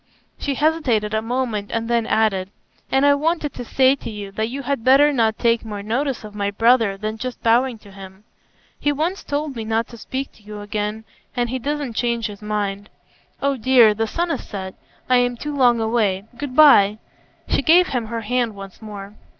She 0.39 0.55
hesitated 0.55 1.13
a 1.13 1.21
moment, 1.21 1.69
and 1.71 1.87
then 1.87 2.07
added, 2.07 2.49
"And 2.91 3.05
I 3.05 3.13
wanted 3.13 3.53
to 3.53 3.63
say 3.63 3.93
to 3.97 4.09
you, 4.09 4.31
that 4.31 4.49
you 4.49 4.63
had 4.63 4.83
better 4.83 5.13
not 5.13 5.37
take 5.37 5.63
more 5.63 5.83
notice 5.83 6.23
of 6.23 6.33
my 6.33 6.49
brother 6.49 6.97
than 6.97 7.19
just 7.19 7.43
bowing 7.43 7.77
to 7.77 7.91
him. 7.91 8.23
He 8.79 8.91
once 8.91 9.23
told 9.23 9.55
me 9.55 9.63
not 9.63 9.87
to 9.89 9.97
speak 9.97 10.31
to 10.31 10.41
you 10.41 10.61
again, 10.61 11.05
and 11.35 11.51
he 11.51 11.59
doesn't 11.59 11.93
change 11.95 12.25
his 12.25 12.41
mind—Oh 12.41 13.57
dear, 13.57 13.93
the 13.93 14.07
sun 14.07 14.31
is 14.31 14.43
set. 14.49 14.73
I 15.07 15.17
am 15.17 15.37
too 15.37 15.55
long 15.55 15.79
away. 15.79 16.23
Good 16.35 16.55
by." 16.55 16.97
She 17.47 17.61
gave 17.61 17.89
him 17.89 18.07
her 18.07 18.21
hand 18.21 18.55
once 18.55 18.81
more. 18.81 19.13